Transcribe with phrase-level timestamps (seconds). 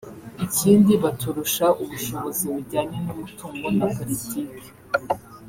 [0.45, 4.41] Ikindi baturusha ubushobozi bujyane n’umutungo na politiki